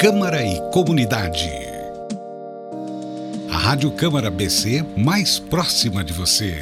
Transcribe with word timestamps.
Câmara 0.00 0.42
e 0.42 0.58
Comunidade. 0.70 1.50
A 3.52 3.58
Rádio 3.58 3.90
Câmara 3.90 4.30
BC 4.30 4.82
mais 4.96 5.38
próxima 5.38 6.02
de 6.02 6.14
você. 6.14 6.56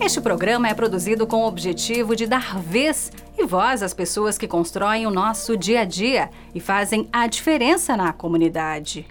Este 0.00 0.20
programa 0.20 0.68
é 0.68 0.74
produzido 0.74 1.26
com 1.26 1.38
o 1.38 1.48
objetivo 1.48 2.14
de 2.14 2.24
dar 2.24 2.60
vez 2.60 3.10
e 3.36 3.44
voz 3.44 3.82
às 3.82 3.92
pessoas 3.92 4.38
que 4.38 4.46
constroem 4.46 5.08
o 5.08 5.10
nosso 5.10 5.56
dia 5.56 5.80
a 5.80 5.84
dia 5.84 6.30
e 6.54 6.60
fazem 6.60 7.08
a 7.12 7.26
diferença 7.26 7.96
na 7.96 8.12
comunidade. 8.12 9.04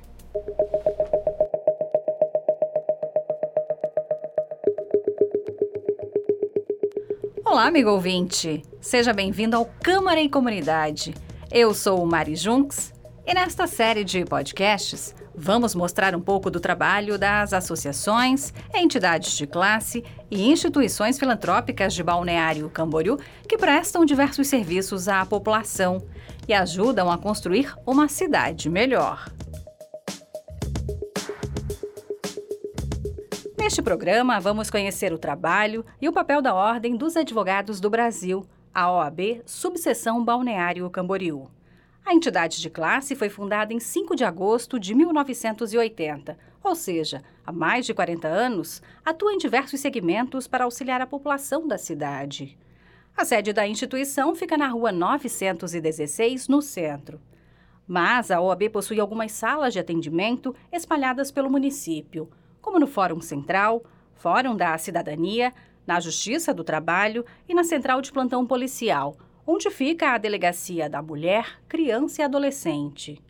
Olá, 7.46 7.68
amigo 7.68 7.90
ouvinte! 7.90 8.64
Seja 8.80 9.12
bem-vindo 9.12 9.58
ao 9.58 9.66
Câmara 9.84 10.22
e 10.22 10.30
Comunidade. 10.30 11.14
Eu 11.50 11.74
sou 11.74 12.06
Mari 12.06 12.36
Junks 12.36 12.94
e 13.26 13.34
nesta 13.34 13.68
série 13.68 14.04
de 14.04 14.26
podcasts 14.26 15.16
vamos 15.34 15.74
mostrar 15.74 16.14
um 16.14 16.20
pouco 16.20 16.52
do 16.52 16.60
trabalho 16.60 17.18
das 17.18 17.54
associações, 17.54 18.54
entidades 18.76 19.38
de 19.38 19.48
classe 19.48 20.04
e 20.30 20.50
instituições 20.50 21.18
filantrópicas 21.18 21.94
de 21.94 22.04
Balneário 22.04 22.70
Camboriú 22.70 23.18
que 23.48 23.58
prestam 23.58 24.04
diversos 24.04 24.48
serviços 24.48 25.08
à 25.08 25.26
população 25.26 26.06
e 26.50 26.54
ajudam 26.54 27.10
a 27.10 27.18
construir 27.18 27.74
uma 27.86 28.10
cidade 28.10 28.70
melhor. 28.70 29.32
Neste 33.58 33.82
programa, 33.82 34.40
vamos 34.40 34.70
conhecer 34.70 35.14
o 35.14 35.18
trabalho 35.18 35.86
e 36.02 36.10
o 36.10 36.14
papel 36.14 36.42
da 36.42 36.54
Ordem 36.54 36.98
dos 36.98 37.16
Advogados 37.16 37.80
do 37.80 37.90
Brasil, 37.90 38.46
a 38.74 38.92
OAB, 38.92 39.42
subseção 39.46 40.24
Balneário 40.24 40.90
Camboriú. 40.90 41.50
A 42.06 42.14
entidade 42.14 42.62
de 42.62 42.70
classe 42.70 43.16
foi 43.16 43.30
fundada 43.30 43.74
em 43.74 43.80
5 43.80 44.16
de 44.16 44.24
agosto 44.24 44.80
de 44.80 44.94
1980, 44.94 46.38
ou 46.64 46.76
seja, 46.76 47.24
há 47.46 47.52
mais 47.52 47.86
de 47.86 47.94
40 47.94 48.28
anos, 48.28 48.82
atua 49.06 49.34
em 49.34 49.38
diversos 49.38 49.80
segmentos 49.80 50.48
para 50.48 50.64
auxiliar 50.64 51.02
a 51.02 51.08
população 51.08 51.68
da 51.68 51.78
cidade. 51.78 52.58
A 53.16 53.26
sede 53.26 53.52
da 53.52 53.68
instituição 53.68 54.36
fica 54.36 54.58
na 54.58 54.68
rua 54.68 54.92
916, 54.92 56.48
no 56.48 56.62
centro. 56.62 57.20
Mas 57.88 58.32
a 58.32 58.40
OAB 58.40 58.70
possui 58.70 59.00
algumas 59.00 59.32
salas 59.32 59.74
de 59.74 59.80
atendimento 59.80 60.56
espalhadas 60.72 61.32
pelo 61.32 61.50
município 61.50 62.30
como 62.68 62.82
no 62.82 62.88
Fórum 62.88 63.22
Central, 63.22 63.82
Fórum 64.16 64.54
da 64.54 64.78
Cidadania, 64.78 65.54
na 65.88 66.02
Justiça 66.02 66.54
do 66.54 66.64
Trabalho 66.64 67.26
e 67.48 67.54
na 67.54 67.64
Central 67.64 68.02
de 68.02 68.12
Plantão 68.12 68.46
Policial, 68.46 69.18
onde 69.46 69.72
fica 69.72 70.10
a 70.10 70.18
Delegacia 70.18 70.90
da 70.90 71.02
Mulher, 71.02 71.62
Criança 71.70 72.22
e 72.22 72.26
Adolescente. 72.26 73.24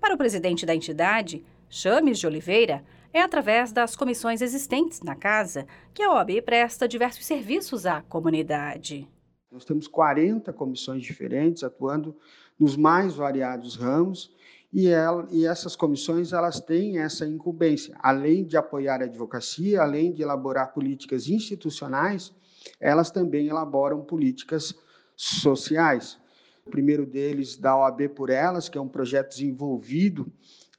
Para 0.00 0.14
o 0.14 0.18
presidente 0.18 0.66
da 0.66 0.74
entidade, 0.74 1.44
Chames 1.68 2.18
de 2.18 2.26
Oliveira, 2.26 2.84
é 3.12 3.22
através 3.22 3.72
das 3.72 3.94
comissões 3.94 4.42
existentes 4.42 5.00
na 5.02 5.14
casa 5.14 5.66
que 5.94 6.02
a 6.02 6.12
OAB 6.12 6.42
presta 6.42 6.88
diversos 6.88 7.24
serviços 7.24 7.86
à 7.86 8.02
comunidade. 8.02 9.08
Nós 9.50 9.64
temos 9.64 9.86
40 9.86 10.52
comissões 10.52 11.02
diferentes 11.02 11.62
atuando 11.62 12.16
nos 12.58 12.76
mais 12.76 13.14
variados 13.14 13.76
ramos 13.76 14.34
e, 14.72 14.88
ela, 14.88 15.26
e 15.30 15.46
essas 15.46 15.74
comissões 15.74 16.32
elas 16.32 16.60
têm 16.60 16.98
essa 16.98 17.26
incumbência, 17.26 17.96
além 18.00 18.44
de 18.44 18.56
apoiar 18.56 19.02
a 19.02 19.04
advocacia, 19.04 19.82
além 19.82 20.12
de 20.12 20.22
elaborar 20.22 20.72
políticas 20.72 21.28
institucionais, 21.28 22.32
elas 22.78 23.10
também 23.10 23.48
elaboram 23.48 24.02
políticas 24.02 24.74
sociais. 25.16 26.18
O 26.64 26.70
primeiro 26.70 27.04
deles, 27.04 27.56
da 27.56 27.76
OAB 27.76 28.08
por 28.10 28.30
Elas, 28.30 28.68
que 28.68 28.78
é 28.78 28.80
um 28.80 28.88
projeto 28.88 29.30
desenvolvido 29.30 30.30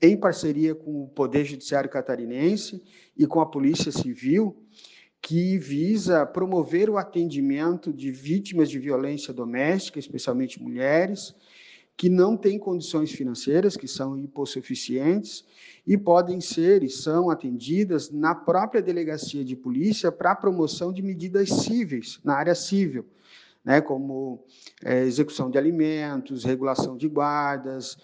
em 0.02 0.18
parceria 0.18 0.74
com 0.74 1.04
o 1.04 1.08
Poder 1.08 1.44
Judiciário 1.44 1.90
Catarinense 1.90 2.82
e 3.16 3.28
com 3.28 3.42
a 3.42 3.46
Polícia 3.46 3.92
Civil, 3.92 4.56
que 5.22 5.58
visa 5.60 6.26
promover 6.26 6.90
o 6.90 6.98
atendimento 6.98 7.94
de 7.94 8.12
vítimas 8.12 8.70
de 8.70 8.80
violência 8.80 9.34
doméstica, 9.34 10.00
especialmente 10.00 10.62
mulheres, 10.62 11.36
que 11.98 12.10
não 12.10 12.36
têm 12.36 12.58
condições 12.58 13.12
financeiras, 13.12 13.78
que 13.78 13.88
são 13.88 14.18
hipossuficientes, 14.18 15.46
e 15.86 15.98
podem 15.98 16.42
ser 16.42 16.84
e 16.84 16.90
são 16.90 17.30
atendidas 17.30 18.10
na 18.10 18.34
própria 18.34 18.82
delegacia 18.82 19.44
de 19.46 19.56
polícia 19.56 20.12
para 20.12 20.32
a 20.32 20.36
promoção 20.36 20.92
de 20.92 21.02
medidas 21.02 21.50
cíveis, 21.50 22.20
na 22.24 22.36
área 22.36 22.56
civil, 22.56 23.06
né, 23.64 23.82
como 23.82 24.44
é, 24.84 25.04
execução 25.04 25.50
de 25.52 25.58
alimentos, 25.58 26.44
regulação 26.44 26.98
de 26.98 27.08
guardas, 27.08 27.98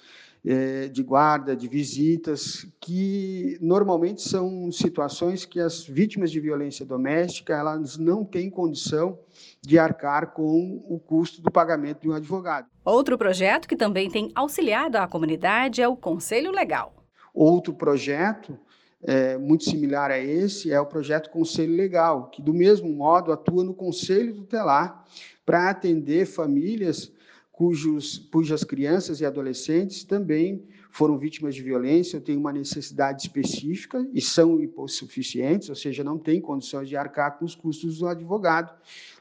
é, 0.45 0.87
de 0.87 1.03
guarda, 1.03 1.55
de 1.55 1.67
visitas, 1.67 2.65
que 2.79 3.57
normalmente 3.61 4.21
são 4.21 4.71
situações 4.71 5.45
que 5.45 5.59
as 5.59 5.85
vítimas 5.85 6.31
de 6.31 6.39
violência 6.39 6.85
doméstica 6.85 7.53
elas 7.53 7.97
não 7.97 8.23
têm 8.23 8.49
condição 8.49 9.19
de 9.61 9.77
arcar 9.77 10.33
com 10.33 10.83
o 10.87 10.99
custo 10.99 11.41
do 11.41 11.51
pagamento 11.51 12.01
de 12.01 12.09
um 12.09 12.13
advogado. 12.13 12.67
Outro 12.85 13.17
projeto 13.17 13.67
que 13.67 13.75
também 13.75 14.09
tem 14.09 14.31
auxiliado 14.33 14.97
a 14.97 15.07
comunidade 15.07 15.81
é 15.81 15.87
o 15.87 15.95
Conselho 15.95 16.51
Legal. 16.51 16.93
Outro 17.33 17.73
projeto 17.73 18.57
é, 19.03 19.37
muito 19.37 19.63
similar 19.63 20.09
a 20.11 20.19
esse 20.19 20.71
é 20.71 20.79
o 20.79 20.85
projeto 20.85 21.29
Conselho 21.29 21.75
Legal, 21.75 22.29
que 22.29 22.41
do 22.41 22.53
mesmo 22.53 22.89
modo 22.89 23.31
atua 23.31 23.63
no 23.63 23.73
Conselho 23.73 24.33
Tutelar 24.33 25.03
para 25.45 25.69
atender 25.69 26.25
famílias 26.25 27.11
cujos, 27.57 28.19
cujas 28.31 28.63
crianças 28.63 29.19
e 29.19 29.25
adolescentes 29.25 30.03
também 30.03 30.63
foram 30.91 31.17
vítimas 31.17 31.55
de 31.55 31.63
violência, 31.63 32.21
têm 32.21 32.37
uma 32.37 32.53
necessidade 32.53 33.23
específica 33.23 34.07
e 34.13 34.21
são 34.21 34.61
hipossuficientes, 34.61 35.67
ou 35.67 35.75
seja, 35.75 36.03
não 36.03 36.19
têm 36.19 36.39
condições 36.39 36.87
de 36.87 36.95
arcar 36.95 37.39
com 37.39 37.45
os 37.45 37.55
custos 37.55 37.97
do 37.97 38.07
advogado. 38.07 38.71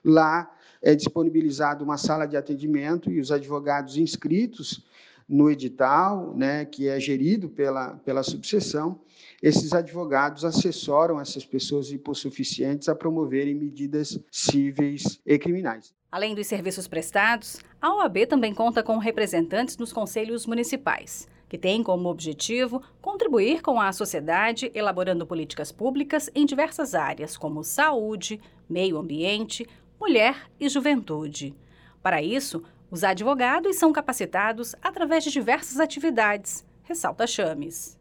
Lá 0.04 0.54
é 0.82 0.94
disponibilizada 0.94 1.82
uma 1.82 1.96
sala 1.96 2.26
de 2.26 2.36
atendimento 2.36 3.10
e 3.10 3.20
os 3.20 3.32
advogados 3.32 3.96
inscritos 3.96 4.84
no 5.28 5.50
edital, 5.50 6.34
né, 6.36 6.64
que 6.64 6.88
é 6.88 7.00
gerido 7.00 7.48
pela, 7.48 7.96
pela 8.04 8.22
subseção, 8.22 9.00
esses 9.42 9.72
advogados 9.72 10.44
assessoram 10.44 11.20
essas 11.20 11.44
pessoas 11.44 11.90
hipossuficientes 11.90 12.88
a 12.88 12.94
promoverem 12.94 13.54
medidas 13.54 14.18
cíveis 14.30 15.20
e 15.26 15.38
criminais. 15.38 15.94
Além 16.10 16.34
dos 16.34 16.46
serviços 16.46 16.86
prestados, 16.86 17.60
a 17.80 17.94
OAB 17.94 18.26
também 18.26 18.54
conta 18.54 18.82
com 18.82 18.98
representantes 18.98 19.76
nos 19.76 19.92
conselhos 19.92 20.46
municipais, 20.46 21.28
que 21.48 21.58
têm 21.58 21.82
como 21.82 22.08
objetivo 22.08 22.80
contribuir 23.02 23.60
com 23.60 23.80
a 23.80 23.92
sociedade 23.92 24.70
elaborando 24.74 25.26
políticas 25.26 25.70
públicas 25.70 26.30
em 26.34 26.46
diversas 26.46 26.94
áreas, 26.94 27.36
como 27.36 27.64
saúde, 27.64 28.40
meio 28.68 28.96
ambiente, 28.96 29.66
mulher 30.00 30.48
e 30.58 30.68
juventude. 30.68 31.54
Para 32.02 32.22
isso, 32.22 32.62
os 32.90 33.02
advogados 33.02 33.76
são 33.76 33.92
capacitados 33.92 34.74
através 34.80 35.24
de 35.24 35.30
diversas 35.30 35.80
atividades, 35.80 36.64
ressalta 36.84 37.26
Chames. 37.26 37.98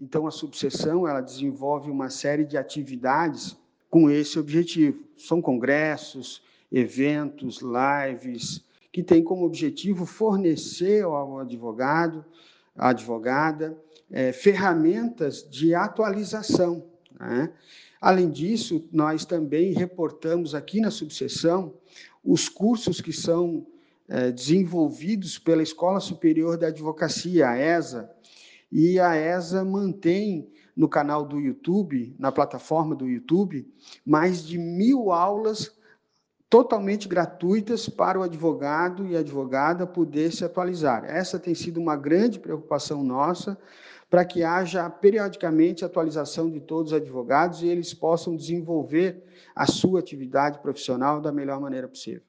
Então, 0.00 0.26
a 0.26 0.30
subseção 0.30 1.06
ela 1.06 1.20
desenvolve 1.20 1.90
uma 1.90 2.10
série 2.10 2.44
de 2.44 2.56
atividades 2.56 3.56
com 3.90 4.10
esse 4.10 4.38
objetivo. 4.38 5.04
São 5.16 5.40
congressos, 5.40 6.42
eventos, 6.70 7.60
lives, 7.60 8.64
que 8.92 9.02
têm 9.02 9.22
como 9.22 9.44
objetivo 9.44 10.04
fornecer 10.04 11.04
ao 11.04 11.38
advogado, 11.38 12.24
à 12.76 12.90
advogada, 12.90 13.76
é, 14.10 14.32
ferramentas 14.32 15.48
de 15.48 15.74
atualização. 15.74 16.84
Né? 17.18 17.52
Além 18.00 18.30
disso, 18.30 18.84
nós 18.92 19.24
também 19.24 19.72
reportamos 19.72 20.54
aqui 20.54 20.80
na 20.80 20.90
subseção 20.90 21.74
os 22.24 22.48
cursos 22.48 23.00
que 23.00 23.12
são 23.12 23.66
desenvolvidos 24.34 25.38
pela 25.38 25.62
Escola 25.62 26.00
Superior 26.00 26.56
da 26.56 26.68
Advocacia, 26.68 27.48
a 27.48 27.58
ESA, 27.58 28.10
e 28.70 28.98
a 28.98 29.16
ESA 29.16 29.64
mantém 29.64 30.50
no 30.76 30.88
canal 30.88 31.24
do 31.24 31.40
YouTube, 31.40 32.14
na 32.18 32.30
plataforma 32.30 32.94
do 32.94 33.08
YouTube, 33.08 33.66
mais 34.06 34.44
de 34.44 34.58
mil 34.58 35.10
aulas 35.10 35.76
totalmente 36.48 37.08
gratuitas 37.08 37.88
para 37.88 38.18
o 38.18 38.22
advogado 38.22 39.06
e 39.06 39.16
advogada 39.16 39.86
poder 39.86 40.32
se 40.32 40.44
atualizar. 40.44 41.04
Essa 41.04 41.38
tem 41.38 41.54
sido 41.54 41.78
uma 41.80 41.96
grande 41.96 42.38
preocupação 42.38 43.02
nossa 43.02 43.58
para 44.08 44.24
que 44.24 44.42
haja 44.42 44.88
periodicamente 44.88 45.84
atualização 45.84 46.50
de 46.50 46.60
todos 46.60 46.92
os 46.92 46.96
advogados 46.96 47.62
e 47.62 47.66
eles 47.66 47.92
possam 47.92 48.34
desenvolver 48.34 49.22
a 49.54 49.66
sua 49.66 50.00
atividade 50.00 50.60
profissional 50.60 51.20
da 51.20 51.30
melhor 51.30 51.60
maneira 51.60 51.86
possível. 51.86 52.27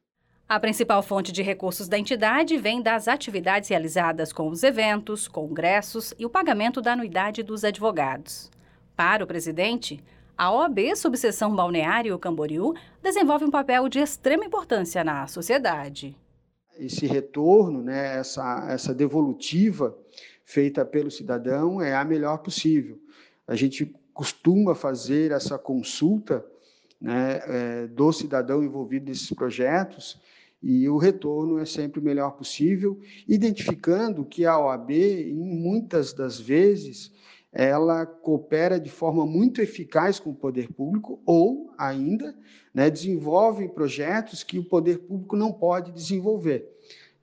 A 0.49 0.59
principal 0.59 1.03
fonte 1.03 1.31
de 1.31 1.43
recursos 1.43 1.87
da 1.87 1.95
entidade 1.95 2.57
vem 2.57 2.81
das 2.81 3.07
atividades 3.07 3.69
realizadas 3.69 4.33
com 4.33 4.49
os 4.49 4.63
eventos, 4.63 5.27
congressos 5.27 6.11
e 6.17 6.25
o 6.25 6.29
pagamento 6.29 6.81
da 6.81 6.93
anuidade 6.93 7.43
dos 7.43 7.63
advogados. 7.63 8.49
Para 8.95 9.23
o 9.23 9.27
presidente, 9.27 10.03
a 10.35 10.51
OAB 10.51 10.95
Subseção 10.95 11.55
Balneário 11.55 12.17
Camboriú 12.17 12.73
desenvolve 12.99 13.45
um 13.45 13.51
papel 13.51 13.87
de 13.87 13.99
extrema 13.99 14.43
importância 14.43 15.03
na 15.03 15.27
sociedade. 15.27 16.17
esse 16.79 17.05
retorno, 17.05 17.83
né, 17.83 18.17
essa, 18.17 18.65
essa 18.71 18.91
devolutiva 18.91 19.95
feita 20.43 20.83
pelo 20.83 21.11
cidadão 21.11 21.79
é 21.79 21.93
a 21.93 22.03
melhor 22.03 22.39
possível. 22.39 22.97
A 23.47 23.55
gente 23.55 23.93
costuma 24.15 24.73
fazer 24.73 25.31
essa 25.31 25.59
consulta 25.59 26.43
né, 26.99 27.39
é, 27.45 27.87
do 27.87 28.11
cidadão 28.11 28.63
envolvido 28.63 29.05
nesses 29.05 29.31
projetos 29.31 30.19
e 30.61 30.89
o 30.89 30.97
retorno 30.97 31.57
é 31.57 31.65
sempre 31.65 31.99
o 31.99 32.03
melhor 32.03 32.31
possível, 32.31 32.99
identificando 33.27 34.25
que 34.25 34.45
a 34.45 34.59
OAB, 34.59 34.91
em 34.91 35.33
muitas 35.33 36.11
das 36.11 36.39
vezes, 36.39 37.13
ela 37.51 38.05
coopera 38.05 38.79
de 38.79 38.89
forma 38.89 39.25
muito 39.25 39.61
eficaz 39.61 40.19
com 40.19 40.31
o 40.31 40.35
poder 40.35 40.71
público 40.71 41.21
ou 41.25 41.73
ainda 41.77 42.35
né, 42.73 42.89
desenvolve 42.89 43.69
projetos 43.69 44.43
que 44.43 44.59
o 44.59 44.63
poder 44.63 44.99
público 44.99 45.35
não 45.35 45.51
pode 45.51 45.91
desenvolver. 45.91 46.69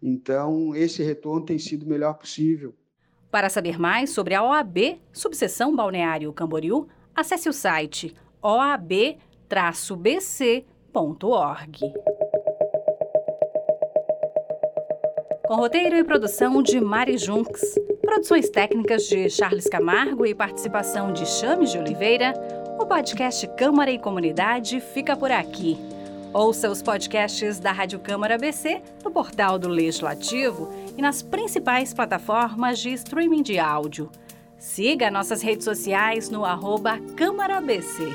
Então, 0.02 0.74
esse 0.74 1.02
retorno 1.02 1.44
tem 1.44 1.58
sido 1.58 1.84
o 1.84 1.88
melhor 1.88 2.14
possível. 2.14 2.74
Para 3.30 3.48
saber 3.48 3.78
mais 3.78 4.10
sobre 4.10 4.34
a 4.34 4.42
OAB, 4.42 5.00
subseção 5.12 5.74
Balneário 5.76 6.32
Camboriú, 6.32 6.88
acesse 7.14 7.48
o 7.48 7.52
site 7.52 8.14
oab-bc.org. 8.42 9.18
Com 15.46 15.54
roteiro 15.54 15.96
e 15.96 16.02
produção 16.02 16.60
de 16.60 16.80
Mari 16.80 17.16
Junks, 17.16 17.78
produções 18.02 18.50
técnicas 18.50 19.04
de 19.04 19.30
Charles 19.30 19.68
Camargo 19.68 20.26
e 20.26 20.34
participação 20.34 21.12
de 21.12 21.24
Chames 21.24 21.70
de 21.70 21.78
Oliveira, 21.78 22.34
o 22.80 22.84
podcast 22.84 23.46
Câmara 23.56 23.92
e 23.92 23.98
Comunidade 23.98 24.80
fica 24.80 25.16
por 25.16 25.30
aqui. 25.30 25.78
Ouça 26.32 26.68
os 26.68 26.82
podcasts 26.82 27.60
da 27.60 27.70
Rádio 27.70 28.00
Câmara 28.00 28.36
BC 28.36 28.82
no 29.04 29.10
portal 29.12 29.56
do 29.56 29.68
Legislativo 29.68 30.68
e 30.98 31.00
nas 31.00 31.22
principais 31.22 31.94
plataformas 31.94 32.80
de 32.80 32.92
streaming 32.92 33.44
de 33.44 33.56
áudio. 33.56 34.10
Siga 34.58 35.12
nossas 35.12 35.42
redes 35.42 35.64
sociais 35.64 36.28
no 36.28 36.44
arroba 36.44 36.98
Câmara 37.16 37.60
BC. 37.60 38.12